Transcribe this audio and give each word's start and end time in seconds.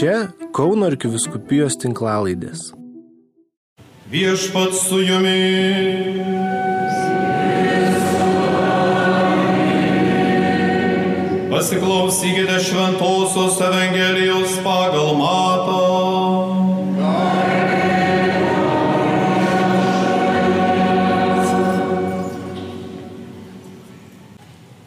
Čia 0.00 0.30
Kauno 0.56 0.86
arkiviskupijos 0.88 1.74
tinklalaidės. 1.76 2.70
Viešpat 4.08 4.70
su 4.72 4.96
jumis. 5.04 6.30
Pasiklausykite 11.50 12.56
Šventojios 12.64 13.58
Evangelijos 13.66 14.54
pagal 14.64 15.12
matą. 15.20 15.82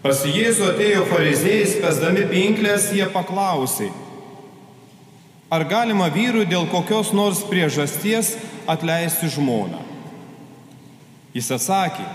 Pas 0.01 0.23
Jėzų 0.25 0.71
atėjo 0.71 1.05
fariziejai, 1.13 1.69
spesdami 1.75 2.25
pinklės, 2.33 2.89
jie 2.97 3.05
paklausė, 3.13 3.91
ar 5.53 5.67
galima 5.69 6.09
vyrui 6.09 6.47
dėl 6.49 6.65
kokios 6.71 7.11
nors 7.13 7.43
priežasties 7.45 8.33
atleisti 8.69 9.29
žmoną. 9.35 9.81
Jis 11.33 11.49
atsakė, 11.53 12.05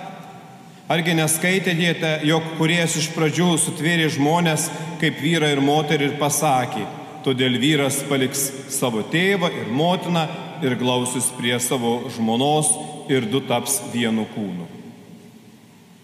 argi 0.90 1.14
neskaitėte, 1.18 2.12
jog 2.26 2.54
kuries 2.58 2.96
iš 2.98 3.10
pradžių 3.14 3.52
sutvėrė 3.62 4.08
žmonės 4.14 4.68
kaip 4.98 5.20
vyrą 5.22 5.52
ir 5.54 5.62
moterį 5.62 6.10
ir 6.10 6.16
pasakė, 6.18 6.86
todėl 7.26 7.58
vyras 7.62 8.00
paliks 8.08 8.48
savo 8.74 9.04
tėvą 9.06 9.50
ir 9.54 9.70
motiną 9.74 10.26
ir 10.62 10.78
glausis 10.78 11.30
prie 11.38 11.58
savo 11.62 12.00
žmonos 12.14 12.72
ir 13.10 13.26
du 13.30 13.42
taps 13.46 13.80
vienu 13.92 14.26
kūnu. 14.34 14.66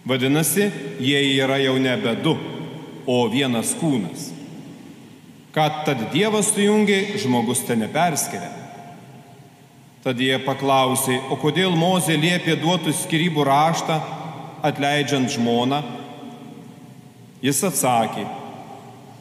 Vadinasi, 0.05 0.69
jie 1.01 1.21
yra 1.41 1.57
jau 1.63 1.79
nebe 1.81 2.13
du, 2.23 2.37
o 3.09 3.25
vienas 3.33 3.73
kūnas. 3.81 4.34
Kad 5.55 5.85
tad 5.87 6.01
Dievas 6.13 6.51
sujungia, 6.51 7.15
žmogus 7.21 7.63
ten 7.67 7.85
neperskiria. 7.85 8.51
Tad 10.05 10.19
jie 10.21 10.37
paklausė, 10.43 11.21
o 11.33 11.39
kodėl 11.41 11.77
Mozė 11.79 12.17
liepė 12.21 12.59
duoti 12.61 12.93
skirybų 12.93 13.45
raštą, 13.47 14.01
atleidžiant 14.67 15.31
žmoną? 15.33 15.79
Jis 17.45 17.63
atsakė, 17.71 18.27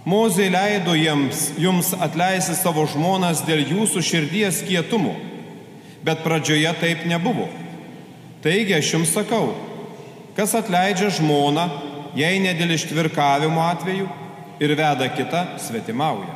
Mozė 0.09 0.49
leido 0.51 0.97
jiems, 0.97 1.53
jums 1.61 1.93
atleisti 1.95 2.57
savo 2.59 2.83
žmonas 2.91 3.45
dėl 3.47 3.61
jūsų 3.69 4.01
širdies 4.03 4.63
kietumo, 4.67 5.13
bet 6.03 6.25
pradžioje 6.25 6.73
taip 6.81 7.05
nebuvo. 7.07 7.45
Taigi 8.43 8.75
aš 8.75 8.89
jums 8.97 9.13
sakau, 9.15 9.53
Kas 10.33 10.55
atleidžia 10.57 11.11
žmoną, 11.13 11.67
jei 12.17 12.39
ne 12.41 12.55
dėl 12.57 12.73
ištvirkavimo 12.73 13.61
atveju 13.61 14.07
ir 14.59 14.75
veda 14.77 15.07
kitą 15.09 15.43
svetimauja. 15.61 16.35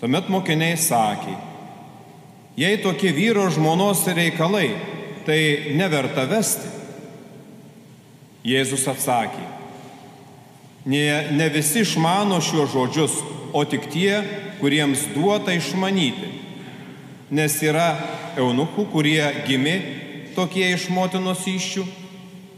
Tuomet 0.00 0.28
mokiniai 0.28 0.76
sakė, 0.76 1.34
jei 2.60 2.78
tokie 2.82 3.12
vyro 3.16 3.46
žmonos 3.52 4.04
reikalai, 4.16 4.74
tai 5.24 5.38
neverta 5.78 6.26
vesti. 6.28 6.74
Jėzus 8.46 8.84
atsakė, 8.86 9.42
ne, 10.86 11.02
ne 11.34 11.46
visi 11.50 11.80
išmano 11.82 12.38
šiuos 12.44 12.70
žodžius, 12.76 13.16
o 13.56 13.64
tik 13.66 13.88
tie, 13.90 14.20
kuriems 14.60 15.08
duota 15.16 15.56
išmanyti. 15.56 16.28
Nes 17.34 17.56
yra 17.66 17.88
eunuchų, 18.38 18.84
kurie 18.92 19.22
gimė 19.48 19.76
tokie 20.36 20.68
iš 20.76 20.86
motinos 20.94 21.42
iššių 21.50 21.86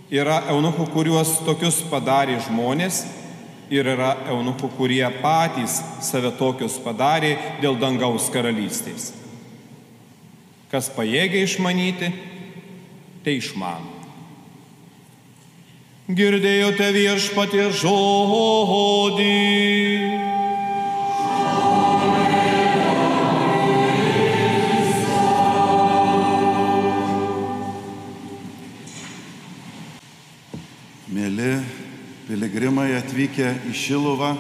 Yra 0.09 0.39
eunuchų, 0.49 0.87
kuriuos 0.95 1.35
tokius 1.45 1.83
padarė 1.91 2.39
žmonės 2.47 3.03
ir 3.73 3.89
yra 3.95 4.15
eunuchų, 4.33 4.71
kurie 4.77 5.05
patys 5.23 5.79
save 6.05 6.33
tokius 6.39 6.79
padarė 6.83 7.37
dėl 7.63 7.79
dangaus 7.81 8.29
karalystės. 8.33 9.13
Kas 10.73 10.91
pajėgia 10.93 11.45
išmanyti, 11.47 12.11
tai 13.25 13.39
išmano. 13.41 13.95
Girdėjote 16.09 16.89
viešpatie 16.95 17.67
žodį. 17.83 19.48
Atvykę 33.29 33.69
į 33.69 33.75
Šiluvą, 33.77 34.37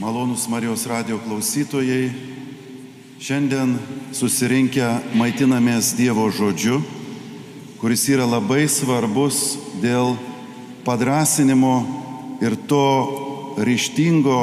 malonus 0.00 0.48
Marijos 0.50 0.82
radio 0.86 1.18
klausytojai, 1.22 2.10
šiandien 3.22 3.76
susirinkę 4.12 4.88
maitinamės 5.14 5.92
Dievo 5.94 6.26
žodžiu, 6.30 6.80
kuris 7.78 8.08
yra 8.10 8.26
labai 8.26 8.66
svarbus 8.66 9.58
dėl 9.82 10.16
padrasinimo 10.82 11.86
ir 12.42 12.56
to 12.66 13.54
ryštingo 13.62 14.40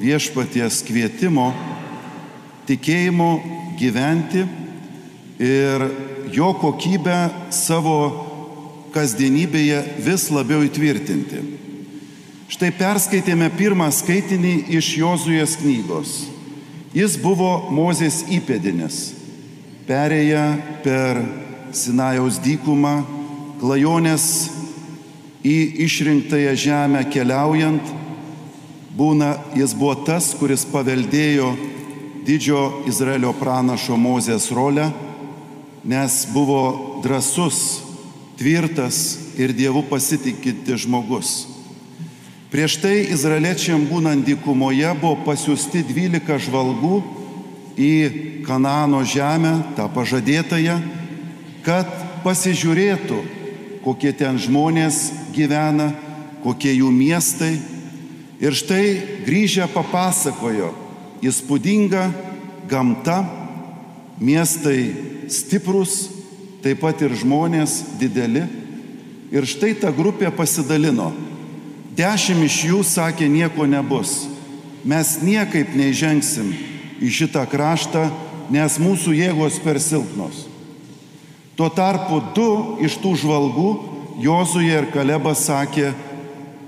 viešpaties 0.00 0.80
kvietimo 0.88 1.52
tikėjimu 2.66 3.30
gyventi 3.76 4.46
ir 5.44 5.88
jo 6.32 6.54
kokybę 6.56 7.52
savo 7.52 8.00
kasdienybėje 8.96 9.84
vis 10.00 10.30
labiau 10.32 10.64
įtvirtinti. 10.64 11.60
Štai 12.50 12.72
perskaitėme 12.74 13.46
pirmą 13.54 13.86
skaitinį 13.94 14.72
iš 14.74 14.86
Jozuės 14.98 15.52
knygos. 15.60 16.14
Jis 16.90 17.12
buvo 17.22 17.68
Mozės 17.70 18.24
įpėdinis. 18.26 18.96
Perėję 19.86 20.42
per 20.82 21.20
Sinajaus 21.70 22.40
dykumą, 22.42 23.04
klajonės 23.60 24.24
į 25.46 25.54
išrinktąją 25.86 26.56
žemę 26.64 27.04
keliaujant, 27.14 27.92
būna 28.98 29.30
jis 29.54 29.76
buvo 29.78 29.94
tas, 30.08 30.32
kuris 30.34 30.66
paveldėjo 30.72 31.52
didžio 32.26 32.64
Izraelio 32.90 33.30
pranašo 33.38 33.94
Mozės 33.94 34.50
rolę, 34.50 34.88
nes 35.86 36.18
buvo 36.34 36.98
drasus 37.06 37.78
tvirtas 38.42 39.38
ir 39.38 39.54
Dievu 39.54 39.86
pasitikinti 39.86 40.82
žmogus. 40.82 41.49
Prieš 42.50 42.80
tai 42.82 43.04
izraeliečiam 43.14 43.84
būnant 43.86 44.26
dykumoje 44.26 44.88
buvo 44.98 45.20
pasiūsti 45.22 45.84
12 45.86 46.40
žvalgų 46.48 46.96
į 47.78 47.92
Kanano 48.42 49.04
žemę, 49.06 49.52
tą 49.76 49.86
pažadėtąją, 49.94 50.80
kad 51.62 51.86
pasižiūrėtų, 52.24 53.20
kokie 53.84 54.10
ten 54.18 54.40
žmonės 54.42 54.98
gyvena, 55.30 55.92
kokie 56.42 56.74
jų 56.74 56.90
miestai. 56.90 57.54
Ir 58.42 58.56
štai 58.56 58.84
grįžę 59.28 59.70
papasakojo 59.70 60.72
įspūdinga 61.22 62.08
gamta, 62.66 63.22
miestai 64.18 64.90
stiprus, 65.30 66.08
taip 66.64 66.82
pat 66.82 66.98
ir 67.06 67.14
žmonės 67.14 67.82
dideli. 68.00 68.42
Ir 69.30 69.46
štai 69.46 69.76
ta 69.78 69.94
grupė 69.94 70.32
pasidalino. 70.34 71.12
Dešimt 71.96 72.46
iš 72.46 72.58
jų 72.68 72.82
sakė, 72.86 73.26
nieko 73.28 73.66
nebus. 73.66 74.28
Mes 74.86 75.18
niekaip 75.24 75.74
neįžengsim 75.76 76.52
į 77.02 77.10
šitą 77.12 77.42
kraštą, 77.50 78.06
nes 78.50 78.78
mūsų 78.80 79.14
jėgos 79.18 79.58
per 79.64 79.80
silpnos. 79.82 80.46
Tuo 81.58 81.68
tarpu 81.68 82.20
du 82.36 82.50
iš 82.84 82.98
tų 83.02 83.16
žvalgų, 83.24 83.70
Jozuje 84.20 84.74
ir 84.76 84.90
Kalebas 84.92 85.46
sakė, 85.46 85.94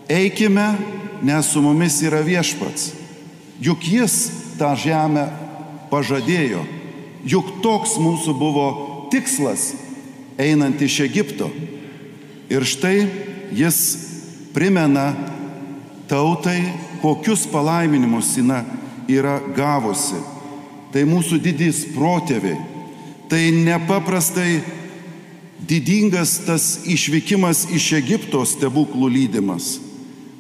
eikime, 0.09 0.71
nes 1.21 1.51
su 1.53 1.61
mumis 1.61 1.99
yra 2.01 2.23
viešpats. 2.25 2.95
Juk 3.61 3.85
jis 3.85 4.15
tą 4.57 4.73
žemę 4.79 5.27
pažadėjo. 5.93 6.63
Juk 7.29 7.59
toks 7.63 7.99
mūsų 8.01 8.35
buvo 8.41 8.67
tikslas 9.13 9.75
einant 10.41 10.81
iš 10.81 11.03
Egipto. 11.05 11.51
Ir 12.49 12.65
štai 12.67 13.05
jis 13.53 13.83
primena 14.55 15.13
tautai, 16.09 16.61
kokius 17.03 17.47
palaiminimus 17.51 18.37
jina 18.37 18.63
yra 19.09 19.41
gavusi. 19.57 20.21
Tai 20.93 21.07
mūsų 21.09 21.41
didys 21.41 21.87
protėviai. 21.95 22.59
Tai 23.33 23.41
nepaprastai 23.65 24.61
didingas 25.69 26.37
tas 26.45 26.83
išvykimas 26.85 27.65
iš 27.73 27.93
Egipto 27.97 28.43
stebuklų 28.45 29.09
lydimas. 29.15 29.79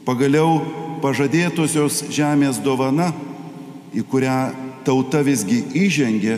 Pagaliau 0.04 0.60
pažadėtosios 1.02 2.02
žemės 2.12 2.60
dovana, 2.62 3.12
į 3.96 4.04
kurią 4.10 4.36
tauta 4.84 5.22
visgi 5.24 5.62
įžengė, 5.78 6.36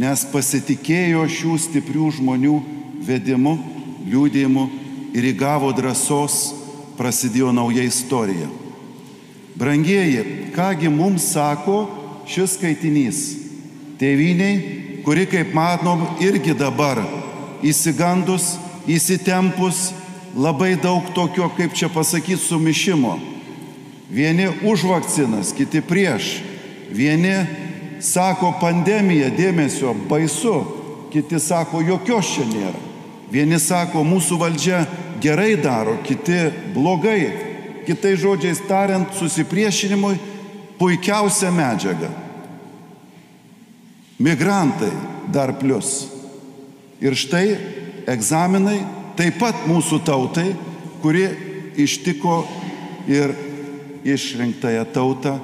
nes 0.00 0.24
pasitikėjo 0.32 1.26
šių 1.28 1.58
stiprių 1.66 2.08
žmonių 2.16 2.56
vedimu, 3.04 3.56
liūdėjimu 4.08 4.64
ir 5.12 5.28
įgavo 5.34 5.72
drąsos, 5.76 6.61
prasidėjo 7.02 7.50
nauja 7.54 7.82
istorija. 7.82 8.46
Brangieji, 9.58 10.52
kągi 10.54 10.88
mums 10.88 11.26
sako 11.34 11.82
šis 12.30 12.54
skaitinys 12.56 13.22
tėviniai, 13.98 15.02
kuri, 15.06 15.26
kaip 15.30 15.50
matom, 15.54 16.04
irgi 16.22 16.54
dabar 16.58 17.02
įsigandus, 17.62 18.56
įsitempus, 18.90 19.90
labai 20.34 20.74
daug 20.80 21.10
tokio, 21.14 21.50
kaip 21.58 21.74
čia 21.78 21.90
pasakyti, 21.92 22.40
sumišimo. 22.40 23.18
Vieni 24.12 24.48
už 24.66 24.86
vakcinas, 24.88 25.52
kiti 25.56 25.82
prieš. 25.84 26.38
Vieni 26.92 27.32
sako 28.02 28.52
pandemija, 28.60 29.30
dėmesio, 29.32 29.94
baisu, 30.08 30.58
kiti 31.12 31.40
sako 31.40 31.80
jokios 31.86 32.34
čia 32.34 32.46
nėra. 32.50 32.82
Vieni 33.32 33.56
sako 33.62 34.02
mūsų 34.04 34.36
valdžia 34.42 34.82
gerai 35.22 35.56
daro, 35.56 35.96
kiti 36.04 36.50
blogai. 36.74 37.50
Kitai 37.86 38.14
žodžiais 38.18 38.60
tariant, 38.68 39.10
susipriešinimui 39.18 40.14
puikiausia 40.78 41.50
medžiaga. 41.50 42.10
Migrantai 44.22 44.92
dar 45.34 45.54
plus. 45.58 46.06
Ir 47.02 47.16
štai 47.18 47.56
egzaminai 48.06 48.78
taip 49.18 49.40
pat 49.42 49.64
mūsų 49.66 49.98
tautai, 50.06 50.52
kuri 51.02 51.26
ištiko 51.82 52.44
ir 53.10 53.34
išrinktąją 54.06 54.84
tautą, 54.94 55.38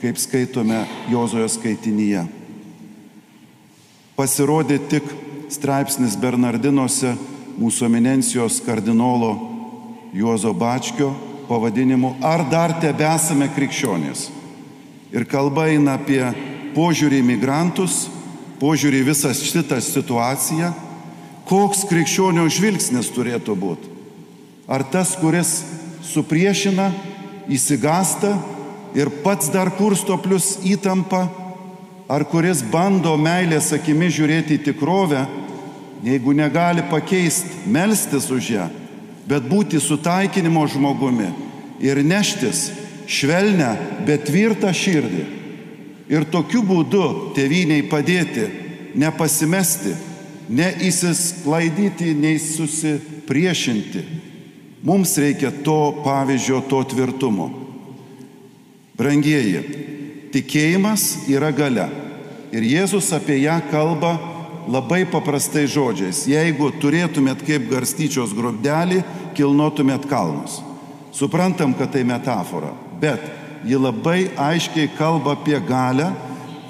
kaip 0.00 0.18
skaitome 0.18 0.84
Jozojo 1.10 1.48
skaitinyje. 1.50 2.22
Pasirodė 4.14 4.78
tik 4.90 5.10
straipsnis 5.50 6.14
Bernardinuose 6.20 7.16
mūsų 7.60 7.86
eminencijos 7.90 8.60
kardinolo 8.64 9.34
Juozo 10.16 10.52
Bačkio 10.56 11.12
pavadinimu 11.48 12.16
Ar 12.24 12.46
dar 12.48 12.72
tebesame 12.80 13.50
krikščionys? 13.52 14.30
Ir 15.12 15.26
kalba 15.28 15.66
eina 15.68 15.98
apie 15.98 16.22
požiūrį 16.76 17.20
į 17.20 17.26
migrantus, 17.34 18.06
požiūrį 18.62 19.02
į 19.02 19.08
visą 19.10 19.32
šitą 19.34 19.80
situaciją, 19.82 20.70
koks 21.50 21.82
krikščionio 21.90 22.46
žvilgsnis 22.48 23.10
turėtų 23.12 23.56
būti. 23.58 23.90
Ar 24.70 24.84
tas, 24.86 25.16
kuris 25.18 25.64
supriešina, 26.06 26.92
įsigasta 27.50 28.36
ir 28.94 29.10
pats 29.24 29.50
dar 29.50 29.72
kursto 29.74 30.16
plus 30.22 30.54
įtampa, 30.62 31.26
ar 32.10 32.24
kuris 32.30 32.62
bando 32.62 33.16
meilės 33.18 33.72
akimi 33.74 34.08
žiūrėti 34.14 34.56
į 34.56 34.64
tikrovę, 34.70 35.26
jeigu 36.04 36.32
negali 36.32 36.82
pakeisti, 36.90 37.66
melstis 37.66 38.30
už 38.30 38.50
ją, 38.54 38.68
bet 39.28 39.46
būti 39.48 39.80
sutaikinimo 39.80 40.64
žmogumi 40.68 41.28
ir 41.80 42.00
neštis 42.04 42.70
švelnę, 43.10 43.74
bet 44.06 44.28
tvirtą 44.28 44.72
širdį. 44.74 45.24
Ir 46.10 46.26
tokiu 46.30 46.62
būdu 46.66 47.34
tėviniai 47.36 47.84
padėti, 47.90 48.48
nepasimesti, 48.98 49.94
neįsisklaidyti, 50.50 52.14
nei 52.18 52.40
susipriešinti. 52.42 54.02
Mums 54.82 55.14
reikia 55.20 55.52
to 55.62 56.02
pavyzdžio, 56.02 56.62
to 56.66 56.80
tvirtumo. 56.90 57.50
Brangieji, 58.98 59.62
tikėjimas 60.34 61.28
yra 61.30 61.52
gale. 61.54 61.86
Ir 62.50 62.66
Jėzus 62.66 63.12
apie 63.14 63.38
ją 63.44 63.60
kalba 63.70 64.16
labai 64.68 65.04
paprastai 65.08 65.66
žodžiais. 65.70 66.26
Jeigu 66.28 66.70
turėtumėt 66.80 67.44
kaip 67.46 67.68
garstyčios 67.70 68.34
grobdelį, 68.36 69.02
kilnotumėt 69.38 70.08
kalnus. 70.10 70.60
Suprantam, 71.14 71.74
kad 71.74 71.92
tai 71.94 72.04
metafora, 72.06 72.72
bet 73.00 73.22
ji 73.66 73.78
labai 73.78 74.30
aiškiai 74.38 74.90
kalba 74.98 75.34
apie 75.36 75.58
galę, 75.66 76.10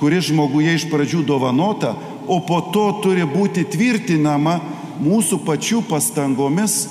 kuri 0.01 0.21
žmoguje 0.25 0.79
iš 0.79 0.87
pradžių 0.91 1.25
dovanota, 1.29 1.93
o 2.31 2.41
po 2.47 2.61
to 2.73 2.87
turi 3.05 3.27
būti 3.29 3.67
tvirtinama 3.69 4.59
mūsų 5.03 5.43
pačių 5.45 5.83
pastangomis 5.89 6.87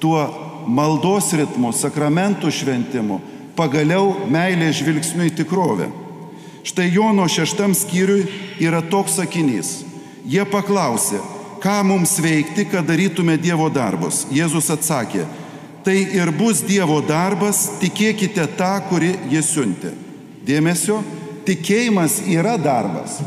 tuo 0.00 0.22
maldos 0.66 1.32
ritmu, 1.36 1.72
sakramentų 1.76 2.52
šventimu, 2.52 3.20
pagaliau 3.56 4.26
meilė 4.30 4.70
žvilgsniu 4.72 5.28
į 5.28 5.34
tikrovę. 5.42 5.90
Štai 6.64 6.88
Jono 6.94 7.26
šeštam 7.28 7.74
skyriui 7.76 8.24
yra 8.64 8.80
toks 8.80 9.18
sakinys. 9.18 9.82
Jie 10.24 10.44
paklausė, 10.48 11.20
ką 11.60 11.78
mums 11.84 12.16
veikti, 12.20 12.66
kad 12.68 12.86
darytume 12.88 13.36
Dievo 13.40 13.68
darbus. 13.72 14.24
Jėzus 14.32 14.70
atsakė, 14.72 15.26
tai 15.84 15.98
ir 16.16 16.32
bus 16.32 16.62
Dievo 16.64 17.00
darbas, 17.04 17.66
tikėkite 17.80 18.46
tą, 18.56 18.74
kurį 18.88 19.14
jis 19.32 19.52
siuntė. 19.52 19.92
Dėmesio, 20.44 21.02
tikėjimas 21.44 22.22
yra 22.28 22.56
darbas. 22.60 23.20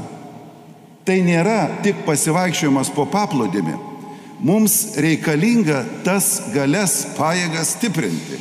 Tai 1.05 1.17
nėra 1.23 1.79
tik 1.85 2.01
pasivaikščiojimas 2.05 2.91
po 2.93 3.05
paplūdimi. 3.09 3.77
Mums 4.43 4.97
reikalinga 5.01 5.83
tas 6.05 6.49
galės 6.53 6.99
pajėgas 7.17 7.77
stiprinti. 7.77 8.37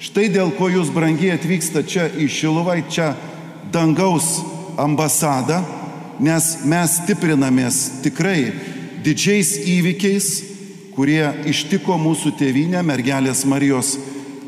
Štai 0.00 0.28
dėl 0.32 0.52
ko 0.58 0.68
jūs 0.70 0.92
brangiai 0.94 1.34
atvyksta 1.34 1.82
čia 1.82 2.06
į 2.10 2.28
Šiluvą, 2.30 2.76
čia 2.90 3.12
dangaus 3.72 4.38
ambasadą, 4.80 5.58
nes 6.20 6.50
mes 6.68 6.96
stiprinamės 7.00 7.80
tikrai 8.04 8.52
didžiais 9.04 9.54
įvykiais, 9.64 10.28
kurie 10.92 11.22
ištiko 11.48 11.96
mūsų 12.00 12.34
tėvynę, 12.36 12.82
mergelės 12.84 13.46
Marijos 13.48 13.94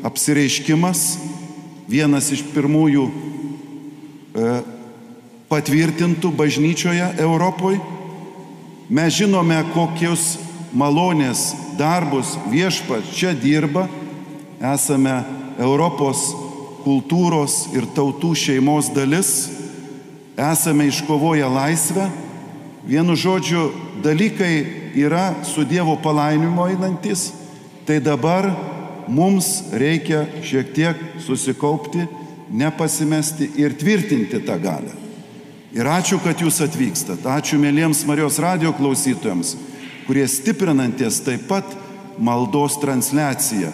apsireiškimas, 0.05 1.17
vienas 1.89 2.29
iš 2.35 2.43
pirmųjų 2.53 3.07
e, 3.09 4.53
patvirtintų 5.49 6.29
bažnyčioje 6.37 7.09
Europoje. 7.23 7.81
Mes 8.93 9.15
žinome, 9.17 9.57
kokius 9.73 10.35
malonės 10.75 11.53
darbus 11.79 12.35
viešpat 12.51 13.09
čia 13.15 13.33
dirba, 13.33 13.87
esame 14.61 15.15
Europos 15.57 16.27
kultūros 16.83 17.71
ir 17.73 17.87
tautų 17.95 18.33
šeimos 18.37 18.91
dalis, 18.93 19.62
esame 20.37 20.87
iškovoję 20.87 21.45
laisvę. 21.49 22.09
Vienu 22.87 23.15
žodžiu, 23.15 23.71
dalykai 24.03 24.65
yra 24.95 25.33
su 25.43 25.63
Dievo 25.63 25.95
palaimimo 25.95 26.67
einantis, 26.67 27.31
tai 27.85 27.99
dabar 27.99 28.51
mums 29.07 29.71
reikia 29.71 30.25
šiek 30.43 30.73
tiek 30.73 30.99
susikaupti, 31.19 32.03
nepasimesti 32.51 33.49
ir 33.55 33.77
tvirtinti 33.79 34.43
tą 34.43 34.59
galę. 34.59 34.91
Ir 35.73 35.87
ačiū, 35.89 36.19
kad 36.21 36.37
jūs 36.37 36.59
atvykstat. 36.61 37.23
Ačiū 37.25 37.57
mėlyms 37.57 38.03
Marijos 38.05 38.37
radio 38.43 38.73
klausytojams, 38.77 39.55
kurie 40.05 40.27
stiprinantis 40.29 41.23
taip 41.25 41.47
pat 41.49 41.65
maldos 42.19 42.77
transliaciją. 42.81 43.71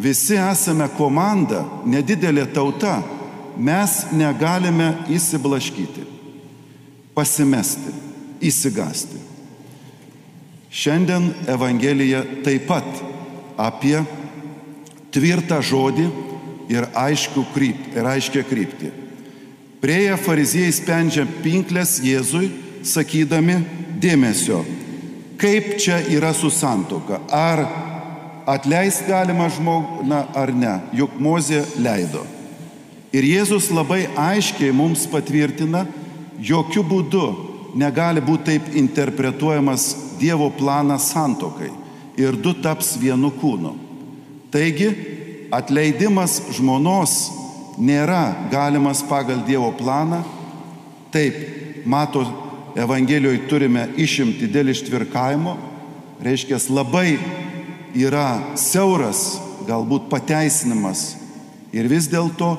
Visi 0.00 0.36
esame 0.36 0.88
komanda, 0.98 1.64
nedidelė 1.86 2.44
tauta. 2.52 2.98
Mes 3.56 4.06
negalime 4.12 4.92
įsiblaškyti, 5.10 6.04
pasimesti, 7.14 7.92
įsigasti. 8.40 9.20
Šiandien 10.70 11.32
Evangelija 11.50 12.22
taip 12.44 12.68
pat 12.70 12.86
apie 13.58 13.98
tvirtą 15.10 15.58
žodį 15.66 16.06
ir, 16.70 16.86
krypt, 17.54 17.94
ir 17.96 18.06
aiškę 18.06 18.44
kryptį. 18.46 18.92
Prieja 19.80 20.16
fariziejai 20.20 20.72
spendžia 20.76 21.24
pinklės 21.42 21.98
Jėzui, 22.04 22.50
sakydami 22.84 23.56
dėmesio, 24.00 24.60
kaip 25.40 25.76
čia 25.80 26.00
yra 26.12 26.32
su 26.36 26.50
santoka. 26.52 27.20
Ar 27.32 27.64
atleisti 28.48 29.08
galima 29.08 29.48
žmogų, 29.50 30.04
na 30.06 30.26
ar 30.36 30.52
ne, 30.52 30.76
juk 30.96 31.16
Mozė 31.18 31.64
leido. 31.80 32.22
Ir 33.10 33.26
Jėzus 33.26 33.72
labai 33.74 34.04
aiškiai 34.14 34.70
mums 34.74 35.02
patvirtina, 35.10 35.82
jokių 36.38 36.84
būdų 36.86 37.26
negali 37.80 38.22
būti 38.22 38.52
taip 38.52 38.70
interpretuojamas 38.78 39.94
Dievo 40.20 40.50
planas 40.52 41.08
santokai 41.14 41.70
ir 42.20 42.36
du 42.36 42.52
taps 42.52 42.92
vienu 43.00 43.30
kūnu. 43.32 43.72
Taigi, 44.52 44.90
atleidimas 45.50 46.36
žmonos 46.54 47.14
nėra 47.80 48.50
galimas 48.52 49.02
pagal 49.06 49.42
Dievo 49.46 49.72
planą. 49.78 50.22
Taip, 51.10 51.40
mato, 51.86 52.26
Evangelijoje 52.78 53.48
turime 53.50 53.88
išimti 53.98 54.46
dėl 54.46 54.70
ištvirkavimo, 54.70 55.56
reiškia 56.22 56.60
labai 56.70 57.16
yra 57.98 58.54
siauras, 58.54 59.40
galbūt 59.66 60.06
pateisinimas 60.12 61.16
ir 61.74 61.88
vis 61.90 62.06
dėlto 62.10 62.52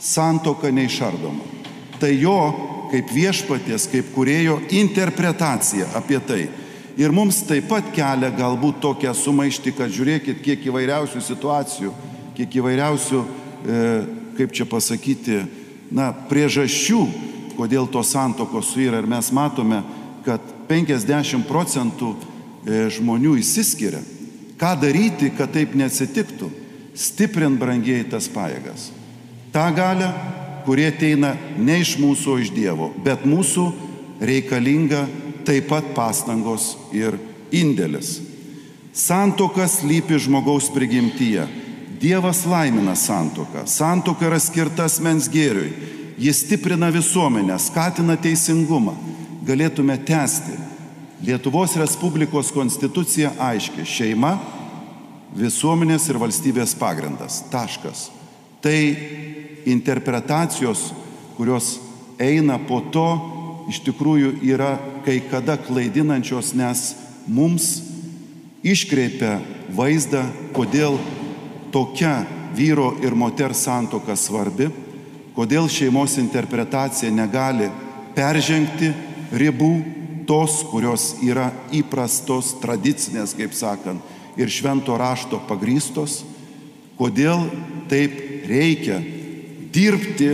santoka 0.00 0.70
neišardoma. 0.72 1.44
Tai 2.00 2.10
jo 2.16 2.36
kaip 2.90 3.12
viešpaties, 3.14 3.86
kaip 3.92 4.10
kurėjo 4.14 4.58
interpretacija 4.74 5.92
apie 5.98 6.18
tai. 6.26 6.42
Ir 7.00 7.14
mums 7.14 7.44
taip 7.46 7.68
pat 7.70 7.92
kelia 7.94 8.32
galbūt 8.34 8.80
tokią 8.82 9.12
sumaištį, 9.14 9.74
kad 9.78 9.92
žiūrėkit, 9.94 10.40
kiek 10.42 10.64
įvairiausių 10.68 11.22
situacijų, 11.22 11.92
kiek 12.36 12.56
įvairiausių, 12.60 13.20
e, 13.20 13.82
kaip 14.40 14.56
čia 14.56 14.66
pasakyti, 14.68 15.44
na, 15.94 16.10
priežasčių 16.12 17.04
kodėl 17.60 17.88
tos 17.92 18.14
santokos 18.14 18.72
suyra 18.72 19.02
ir 19.02 19.08
mes 19.10 19.28
matome, 19.36 19.82
kad 20.24 20.40
50 20.70 21.44
procentų 21.48 22.14
e, 22.14 22.86
žmonių 22.96 23.36
įsiskiria. 23.42 24.00
Ką 24.60 24.74
daryti, 24.80 25.30
kad 25.36 25.52
taip 25.52 25.76
neatsitiktų? 25.76 26.50
Stiprint 26.96 27.60
brangiai 27.60 28.04
tas 28.08 28.28
pajėgas. 28.32 28.90
Ta 29.52 29.70
galę, 29.74 30.12
kurie 30.64 30.86
ateina 30.90 31.34
ne 31.58 31.80
iš 31.82 31.96
mūsų, 31.98 32.34
o 32.34 32.38
iš 32.38 32.52
Dievo, 32.54 32.90
bet 33.02 33.24
mūsų 33.26 33.64
reikalinga 34.22 35.06
taip 35.46 35.70
pat 35.72 35.94
pastangos 35.96 36.76
ir 36.94 37.16
indėlis. 37.50 38.20
Santokas 38.94 39.80
lypi 39.86 40.18
žmogaus 40.22 40.68
prigimtyje. 40.74 41.46
Dievas 42.00 42.44
laimina 42.48 42.94
santoką. 42.96 43.66
Santoka 43.66 44.26
yra 44.28 44.38
skirta 44.40 44.86
asmens 44.88 45.28
gėriui. 45.30 45.72
Jis 46.20 46.44
stiprina 46.44 46.90
visuomenę, 46.92 47.56
skatina 47.60 48.16
teisingumą. 48.20 48.94
Galėtume 49.46 49.96
tęsti. 50.04 50.56
Lietuvos 51.24 51.76
Respublikos 51.76 52.52
konstitucija 52.52 53.34
aiški- 53.38 53.84
šeima, 53.96 54.38
visuomenės 55.36 56.08
ir 56.08 56.16
valstybės 56.18 56.74
pagrindas. 56.74 57.42
Taškas. 57.50 58.08
Tai 58.60 58.96
interpretacijos, 59.66 60.90
kurios 61.36 61.78
eina 62.20 62.58
po 62.68 62.80
to, 62.92 63.06
iš 63.70 63.80
tikrųjų 63.86 64.34
yra 64.44 64.74
kai 65.04 65.20
kada 65.30 65.56
klaidinančios, 65.60 66.52
nes 66.58 66.94
mums 67.30 67.70
iškreipia 68.66 69.38
vaizdą, 69.76 70.24
kodėl 70.56 70.98
tokia 71.72 72.24
vyro 72.56 72.92
ir 73.04 73.14
moters 73.14 73.62
santoka 73.64 74.16
svarbi, 74.18 74.68
kodėl 75.36 75.70
šeimos 75.70 76.18
interpretacija 76.20 77.12
negali 77.14 77.70
peržengti 78.16 78.90
ribų 79.30 79.72
tos, 80.28 80.60
kurios 80.70 81.14
yra 81.26 81.48
įprastos, 81.74 82.56
tradicinės, 82.62 83.34
kaip 83.38 83.54
sakant, 83.56 84.02
ir 84.38 84.50
švento 84.50 84.94
rašto 84.98 85.40
pagrystos, 85.48 86.20
kodėl 86.98 87.46
taip 87.90 88.14
reikia 88.46 89.00
dirbti 89.74 90.30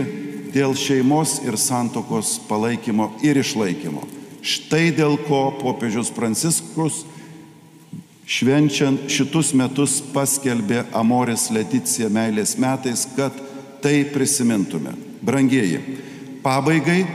dėl 0.53 0.73
šeimos 0.77 1.41
ir 1.45 1.57
santokos 1.59 2.37
palaikymo 2.49 3.11
ir 3.25 3.39
išlaikymo. 3.41 4.05
Štai 4.41 4.89
dėl 4.95 5.17
ko 5.27 5.49
popiežius 5.59 6.09
Pranciškus 6.13 7.03
švenčiant 8.27 9.07
šitus 9.11 9.53
metus 9.55 9.99
paskelbė 10.13 10.83
Amoris 10.95 11.47
Leticija 11.53 12.09
meilės 12.11 12.57
metais, 12.59 13.05
kad 13.15 13.35
tai 13.83 14.01
prisimintume. 14.11 14.93
Brangieji, 15.23 15.79
pabaigai 16.43 17.05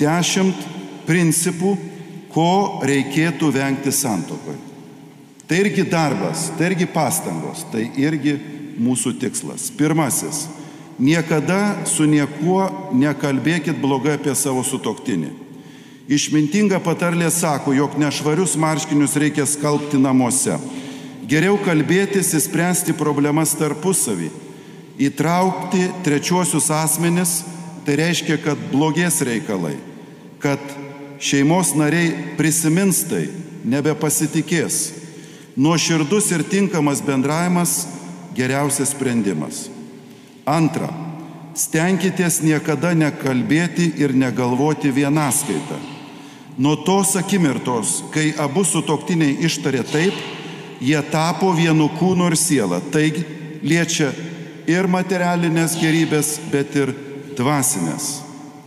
dešimt 0.00 0.66
principų, 1.08 1.76
ko 2.30 2.80
reikėtų 2.86 3.48
vengti 3.50 3.90
santokoje. 3.90 4.58
Tai 5.50 5.56
irgi 5.64 5.82
darbas, 5.90 6.44
tai 6.54 6.68
irgi 6.70 6.86
pastangos, 6.86 7.64
tai 7.72 7.88
irgi 7.98 8.36
mūsų 8.78 9.16
tikslas. 9.18 9.66
Pirmasis- 9.74 10.46
niekada 11.00 11.86
su 11.88 12.04
niekuo 12.04 12.92
nekalbėkit 12.92 13.80
blogai 13.80 14.18
apie 14.18 14.34
savo 14.36 14.62
sutoktinį. 14.66 15.32
Išmintinga 16.10 16.80
patarlė 16.82 17.30
sako, 17.30 17.72
jog 17.72 17.96
nešvarius 17.98 18.56
marškinius 18.58 19.16
reikia 19.20 19.46
skalbti 19.46 19.98
namuose. 20.00 20.58
Geriau 21.30 21.54
kalbėtis, 21.62 22.32
įspręsti 22.34 22.96
problemas 22.98 23.54
tarpusavį. 23.54 24.30
Įtraukti 25.00 25.86
trečiuosius 26.04 26.66
asmenis, 26.74 27.36
tai 27.86 27.96
reiškia, 28.02 28.40
kad 28.42 28.58
blogės 28.72 29.22
reikalai, 29.24 29.76
kad 30.42 30.60
šeimos 31.22 31.72
nariai 31.78 32.34
prisimins 32.36 33.04
tai, 33.08 33.28
nebepasitikės. 33.64 34.90
Nuoširdus 35.56 36.32
ir 36.34 36.42
tinkamas 36.42 37.00
bendravimas- 37.06 37.86
geriausias 38.38 38.90
sprendimas. 38.90 39.68
Antra, 40.50 40.88
stenkitės 41.54 42.40
niekada 42.42 42.92
nekalbėti 42.96 43.92
ir 44.02 44.14
negalvoti 44.16 44.90
vienaskaitą. 44.94 45.78
Nuo 46.60 46.74
tos 46.84 47.14
akimirtos, 47.16 48.00
kai 48.12 48.32
abu 48.38 48.64
sutoktiniai 48.66 49.38
ištarė 49.46 49.84
taip, 49.86 50.16
jie 50.80 50.98
tapo 51.12 51.52
vienu 51.56 51.86
kūnu 52.00 52.26
ir 52.32 52.36
siela. 52.36 52.80
Taigi 52.92 53.22
liečia 53.62 54.10
ir 54.68 54.88
materialinės 54.90 55.76
gerybės, 55.80 56.34
bet 56.52 56.74
ir 56.76 56.92
dvasinės. 57.38 58.10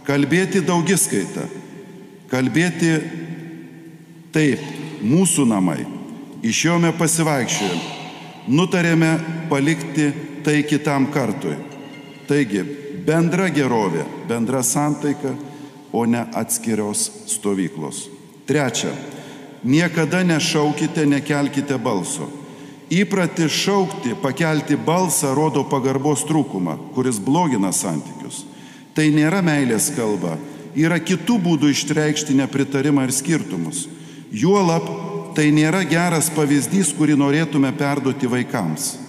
Kalbėti 0.07 0.63
daugiskaitą. 0.65 1.45
Kalbėti 2.31 2.95
taip, 4.33 4.63
mūsų 5.03 5.45
namai. 5.51 5.83
Išėjome 6.43 6.95
pasivaikščiojom. 6.97 7.83
Nutarėme 8.51 9.13
palikti 9.51 10.09
tai 10.43 10.63
kitam 10.67 11.07
kartui. 11.13 11.72
Taigi, 12.27 12.63
bendra 13.05 13.49
gerovė, 13.51 14.05
bendra 14.29 14.63
santaika 14.63 15.33
o 15.93 16.05
ne 16.05 16.25
atskirios 16.33 17.11
stovyklos. 17.27 18.09
Trečia, 18.45 18.91
niekada 19.63 20.23
nešaukite, 20.23 21.05
nekelkite 21.05 21.77
balso. 21.77 22.27
Įprati 22.91 23.47
šaukti, 23.49 24.15
pakelti 24.21 24.75
balsą 24.75 25.31
rodo 25.37 25.63
pagarbos 25.69 26.25
trūkumą, 26.27 26.75
kuris 26.93 27.21
blogina 27.21 27.71
santykius. 27.71 28.43
Tai 28.93 29.05
nėra 29.13 29.41
meilės 29.45 29.91
kalba, 29.95 30.35
yra 30.75 30.99
kitų 30.99 31.39
būdų 31.45 31.71
išreikšti 31.73 32.35
nepritarimą 32.41 33.07
ir 33.07 33.13
skirtumus. 33.13 33.87
Juolab, 34.33 34.89
tai 35.37 35.49
nėra 35.53 35.85
geras 35.85 36.29
pavyzdys, 36.33 36.91
kurį 36.97 37.17
norėtume 37.21 37.71
perduoti 37.77 38.29
vaikams. 38.29 39.02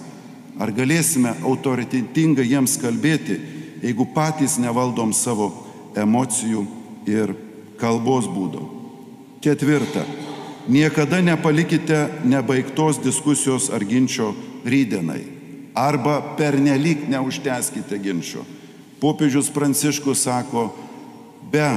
Ar 0.59 0.71
galėsime 0.71 1.33
autoritetingai 1.43 2.45
jiems 2.47 2.77
kalbėti, 2.79 3.39
jeigu 3.83 4.07
patys 4.15 4.55
nevaldom 4.61 5.11
savo 5.13 5.51
emocijų 5.95 6.63
ir 7.09 7.35
kalbos 7.79 8.29
būdo. 8.31 8.63
Ketvirta. 9.43 10.05
Niekada 10.67 11.19
nepalikite 11.21 12.23
nebaigtos 12.25 12.97
diskusijos 13.03 13.69
ar 13.69 13.83
ginčio 13.85 14.31
rydienai. 14.65 15.21
Arba 15.75 16.21
pernelyg 16.39 17.03
neužteskite 17.11 17.99
ginčio. 18.01 18.45
Popiežius 19.03 19.51
Pranciškus 19.53 20.23
sako, 20.23 20.69
be 21.51 21.67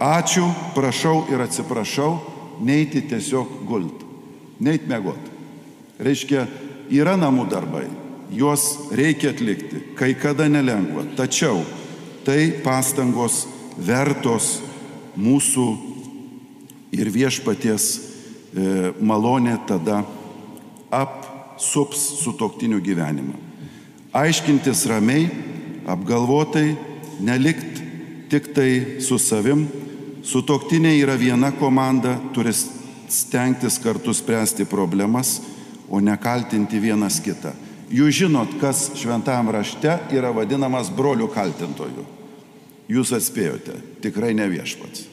ačiū, 0.00 0.48
prašau 0.74 1.26
ir 1.30 1.44
atsiprašau, 1.44 2.16
neiti 2.64 3.04
tiesiog 3.04 3.60
gult, 3.68 4.02
neiti 4.58 4.88
mėgot. 4.90 5.30
Reiškia, 6.02 6.48
yra 6.90 7.14
namų 7.20 7.46
darbai, 7.52 7.84
juos 8.30 8.90
reikia 8.92 9.32
atlikti, 9.34 9.82
kai 9.98 10.14
kada 10.14 10.48
nelengva, 10.48 11.04
tačiau 11.16 11.62
tai 12.24 12.52
pastangos 12.64 13.44
vertos 13.76 14.58
mūsų 15.16 15.66
ir 16.94 17.10
viešpaties 17.12 17.86
e, 17.94 18.92
malonė 19.02 19.56
tada 19.68 20.02
apsups 20.94 22.02
sutoktinių 22.22 22.80
gyvenimą. 22.84 23.36
Aiškintis 24.14 24.84
ramiai, 24.86 25.26
apgalvotai, 25.90 26.76
nelikt 27.20 27.82
tik 28.30 28.52
tai 28.54 29.02
su 29.02 29.18
savim, 29.18 29.66
sutoktiniai 30.24 31.02
yra 31.02 31.18
viena 31.18 31.50
komanda, 31.58 32.16
turi 32.34 32.54
stengtis 32.54 33.78
kartu 33.82 34.14
spręsti 34.14 34.66
problemas, 34.70 35.40
o 35.90 36.00
ne 36.00 36.14
kaltinti 36.16 36.80
vienas 36.80 37.20
kitą. 37.22 37.52
Jūs 37.92 38.20
žinot, 38.22 38.56
kas 38.60 38.90
šventam 38.96 39.50
rašte 39.52 39.98
yra 40.14 40.30
vadinamas 40.32 40.88
brolių 40.94 41.28
kaltintojų. 41.34 42.04
Jūs 42.88 43.12
atspėjote, 43.16 43.76
tikrai 44.04 44.34
ne 44.36 44.46
viešpats. 44.52 45.08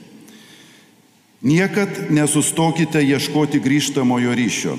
Niekad 1.42 2.12
nesustokite 2.14 3.02
ieškoti 3.02 3.62
grįžtamojo 3.64 4.36
ryšio. 4.38 4.76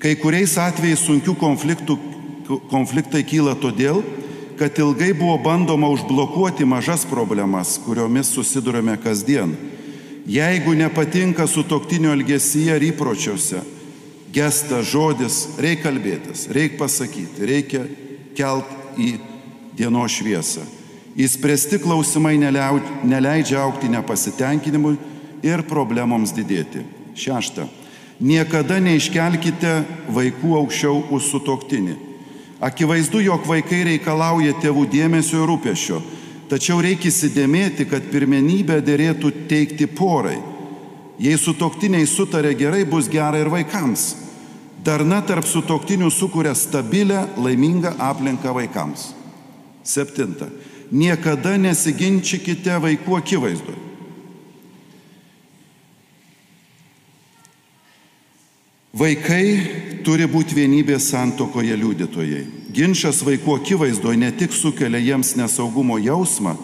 Kai 0.00 0.14
kuriais 0.18 0.54
atvejais 0.58 1.02
sunkių 1.04 1.34
konfliktų, 1.38 1.98
konfliktai 2.70 3.22
kyla 3.28 3.52
todėl, 3.60 4.00
kad 4.58 4.78
ilgai 4.78 5.12
buvo 5.12 5.36
bandoma 5.42 5.90
užblokuoti 5.92 6.64
mažas 6.64 7.04
problemas, 7.08 7.76
kuriomis 7.84 8.32
susidurime 8.32 8.96
kasdien. 9.02 9.54
Jeigu 10.26 10.74
nepatinka 10.78 11.46
su 11.50 11.64
toktinio 11.66 12.12
elgesyje 12.14 12.76
ar 12.76 12.84
įpročiuose, 12.86 13.62
gestas, 14.32 14.88
žodis, 14.92 15.42
reikia 15.60 15.88
kalbėtis, 15.88 16.46
reikia 16.52 16.78
pasakyti, 16.80 17.46
reikia 17.48 17.82
kelt 18.36 18.68
į 18.96 19.16
dienos 19.76 20.16
šviesą. 20.16 20.64
Įspręsti 21.12 21.82
klausimai 21.82 22.38
neleidžia 22.40 23.60
aukti 23.60 23.90
nepasitenkinimui 23.92 24.96
ir 25.44 25.64
problemoms 25.68 26.32
didėti. 26.32 26.86
Šešta. 27.12 27.66
Niekada 28.22 28.78
neiškelkite 28.80 29.74
vaikų 30.14 30.56
aukščiau 30.62 31.04
už 31.12 31.28
sutoktinį. 31.34 31.98
Akivaizdu, 32.62 33.20
jog 33.20 33.44
vaikai 33.44 33.82
reikalauja 33.90 34.54
tėvų 34.62 34.86
dėmesio 34.88 35.42
ir 35.42 35.50
rūpešio, 35.50 36.00
Tačiau 36.52 36.82
reikia 36.84 37.08
įsidėmėti, 37.08 37.86
kad 37.88 38.10
pirmenybę 38.12 38.82
dėrėtų 38.84 39.30
teikti 39.48 39.86
porai. 39.88 40.36
Jei 41.22 41.38
sutoktiniai 41.38 42.06
sutarė 42.08 42.56
gerai, 42.58 42.82
bus 42.88 43.06
gera 43.10 43.38
ir 43.38 43.50
vaikams. 43.52 44.08
Darna 44.82 45.20
tarp 45.22 45.46
sutoktinių 45.46 46.10
sukuria 46.10 46.56
stabilę, 46.58 47.28
laimingą 47.38 47.94
aplinką 48.02 48.50
vaikams. 48.56 49.12
Septinta. 49.86 50.48
Niekada 50.90 51.54
nesiginčykite 51.62 52.74
vaikų 52.82 53.16
akivaizdoje. 53.20 53.78
Vaikai 58.92 59.46
turi 60.04 60.26
būti 60.28 60.58
vienybės 60.58 61.06
santokoje 61.14 61.78
liudytojai. 61.78 62.42
Ginčas 62.74 63.22
vaikų 63.24 63.54
akivaizdoje 63.62 64.18
ne 64.20 64.28
tik 64.36 64.52
sukelia 64.52 65.00
jiems 65.00 65.32
nesaugumo 65.38 65.96
jausmą, 66.02 66.58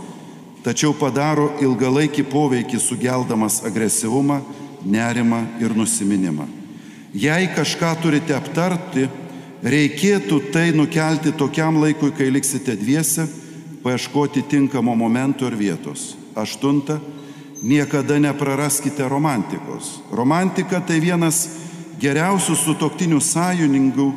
tačiau 0.65 0.95
padaro 0.97 1.53
ilgalaikį 1.63 2.25
poveikį 2.29 2.81
sugeldamas 2.83 3.63
agresyvumą, 3.67 4.41
nerimą 4.85 5.45
ir 5.61 5.75
nusiminimą. 5.77 6.47
Jei 7.15 7.49
kažką 7.55 7.95
turite 8.03 8.35
aptarti, 8.37 9.09
reikėtų 9.65 10.41
tai 10.53 10.71
nukelti 10.77 11.33
tokiam 11.33 11.81
laikui, 11.83 12.13
kai 12.15 12.29
liksite 12.31 12.77
dviese, 12.79 13.27
paieškoti 13.83 14.45
tinkamo 14.51 14.95
momento 14.95 15.47
ir 15.49 15.57
vietos. 15.57 16.15
Aštunta, 16.37 16.99
niekada 17.63 18.19
nepraraskite 18.19 19.09
romantikos. 19.09 19.99
Romantika 20.13 20.81
tai 20.81 21.01
vienas 21.03 21.47
geriausių 21.99 22.55
sutoktinių 22.55 23.19
sąjungininkų, 23.25 24.09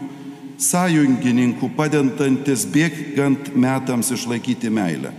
sąjungininkų 0.62 1.72
padentantis 1.78 2.68
bėgant 2.70 3.54
metams 3.56 4.12
išlaikyti 4.14 4.70
meilę. 4.70 5.14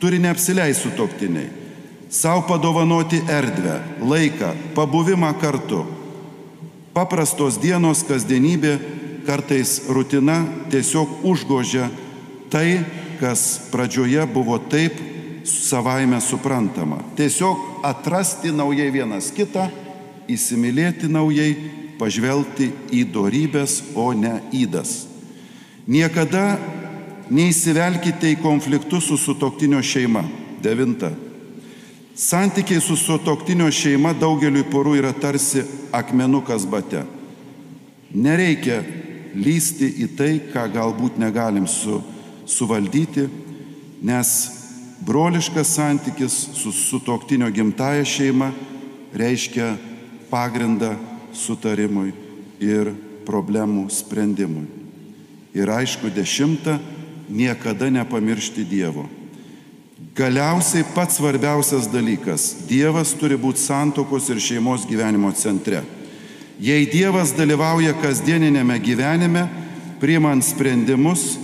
Turi 0.00 0.18
neapsileisti 0.18 0.88
sutoktiniai, 0.88 1.48
savo 2.10 2.42
padovanoti 2.48 3.22
erdvę, 3.30 3.78
laiką, 4.00 4.50
pabuvimą 4.74 5.32
kartu. 5.40 5.84
Paprastos 6.94 7.58
dienos 7.58 8.04
kasdienybė, 8.06 8.74
kartais 9.26 9.80
rutina 9.88 10.44
tiesiog 10.70 11.24
užgožia 11.26 11.88
tai, 12.52 12.84
kas 13.18 13.70
pradžioje 13.72 14.26
buvo 14.30 14.58
taip 14.58 14.98
savaime 15.44 16.20
suprantama. 16.20 17.00
Tiesiog 17.16 17.84
atrasti 17.84 18.52
naujai 18.52 18.90
vienas 18.92 19.30
kitą, 19.34 19.68
įsimylėti 20.30 21.10
naujai 21.12 21.50
pažvelgti 21.98 22.70
į 22.94 23.04
dorybės, 23.12 23.80
o 23.94 24.12
ne 24.16 24.38
įdas. 24.54 25.04
Niekada 25.86 26.56
neįsivelkite 27.30 28.32
į 28.34 28.40
konfliktus 28.42 29.08
su 29.08 29.18
sutoktinio 29.20 29.82
šeima. 29.82 30.24
Devinta. 30.62 31.12
Santykiai 32.14 32.80
su 32.80 32.96
sutoktinio 32.96 33.66
šeima 33.74 34.14
daugeliu 34.14 34.64
porų 34.70 34.94
yra 35.00 35.12
tarsi 35.12 35.64
akmenukas 35.92 36.66
bate. 36.70 37.02
Nereikia 38.14 38.78
lysti 39.34 39.88
į 40.04 40.10
tai, 40.16 40.34
ką 40.52 40.68
galbūt 40.76 41.18
negalim 41.18 41.66
su, 41.66 41.98
suvaldyti, 42.46 43.26
nes 44.06 44.30
broliškas 45.04 45.74
santykis 45.74 46.36
su 46.54 46.72
sutoktinio 46.72 47.50
gimtaja 47.50 48.04
šeima 48.06 48.52
reiškia 49.14 49.74
pagrindą 50.30 50.94
sutarimui 51.34 52.12
ir 52.62 52.92
problemų 53.26 53.88
sprendimui. 53.90 54.66
Ir 55.54 55.70
aišku, 55.70 56.10
dešimta, 56.14 56.78
niekada 57.28 57.90
nepamiršti 57.90 58.64
Dievo. 58.64 59.08
Galiausiai 60.14 60.84
pats 60.94 61.16
svarbiausias 61.18 61.88
dalykas- 61.90 62.54
Dievas 62.70 63.14
turi 63.18 63.36
būti 63.36 63.58
santokos 63.58 64.30
ir 64.30 64.38
šeimos 64.38 64.86
gyvenimo 64.86 65.32
centre. 65.34 65.82
Jei 66.60 66.86
Dievas 66.86 67.32
dalyvauja 67.34 67.94
kasdieninėme 67.98 68.78
gyvenime, 68.78 69.48
priimant 70.00 70.44
sprendimus, 70.44 71.38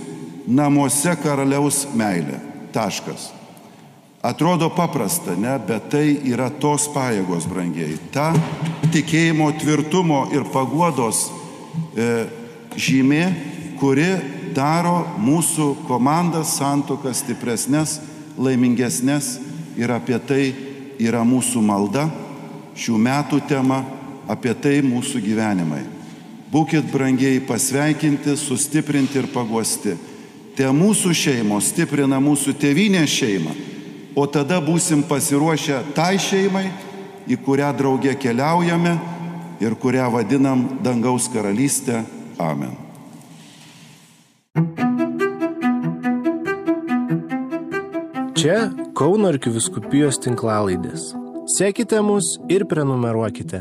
namuose 0.47 1.15
karaliaus 1.23 1.85
meilė. 1.95 2.39
Taškas. 2.71 3.31
Atrodo 4.23 4.69
paprasta, 4.69 5.35
ne, 5.35 5.59
bet 5.67 5.89
tai 5.89 6.05
yra 6.29 6.49
tos 6.49 6.87
pajėgos, 6.93 7.47
brangiai. 7.49 7.97
Ta 8.13 8.31
tikėjimo 8.93 9.51
tvirtumo 9.59 10.27
ir 10.31 10.45
paguodos 10.53 11.31
e, 11.97 12.27
žymė, 12.77 13.23
kuri 13.81 14.40
daro 14.55 15.05
mūsų 15.21 15.85
komandas 15.87 16.55
santokas 16.57 17.23
stipresnės, 17.23 17.99
laimingesnės 18.37 19.33
ir 19.79 19.91
apie 19.93 20.19
tai 20.19 20.43
yra 21.01 21.23
mūsų 21.27 21.63
malda, 21.65 22.07
šių 22.77 22.99
metų 23.01 23.41
tema, 23.49 23.81
apie 24.31 24.53
tai 24.53 24.77
mūsų 24.85 25.23
gyvenimai. 25.23 25.81
Būkit 26.51 26.91
brangiai 26.91 27.39
pasveikinti, 27.47 28.35
sustiprinti 28.37 29.19
ir 29.21 29.31
paguosti. 29.31 29.95
Te 30.55 30.67
mūsų 30.67 31.13
šeimos 31.15 31.71
stiprina 31.71 32.19
mūsų 32.19 32.57
tėvynės 32.59 33.11
šeimą 33.15 33.59
o 34.15 34.27
tada 34.27 34.59
būsim 34.63 35.03
pasiruošę 35.07 35.81
tai 35.95 36.19
šeimai, 36.19 36.67
į 37.29 37.39
kurią 37.45 37.71
draugė 37.77 38.15
keliaujame 38.19 38.95
ir 39.63 39.75
kurią 39.79 40.09
vadinam 40.11 40.67
dangaus 40.83 41.29
karalystė. 41.31 42.03
Amen. 42.41 42.90
Čia 48.41 48.71
Kauno 48.97 49.27
arkiviskupijos 49.29 50.17
tinklalaidės. 50.23 51.11
Sekite 51.53 51.99
mus 52.01 52.39
ir 52.49 52.63
prenumeruokite. 52.65 53.59